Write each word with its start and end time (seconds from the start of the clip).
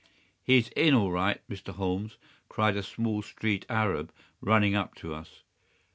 "He's 0.41 0.69
in 0.69 0.95
all 0.95 1.11
right, 1.11 1.39
Mr. 1.47 1.75
Holmes," 1.75 2.17
cried 2.49 2.75
a 2.75 2.81
small 2.81 3.21
street 3.21 3.67
Arab, 3.69 4.11
running 4.41 4.73
up 4.73 4.95
to 4.95 5.13
us. 5.13 5.43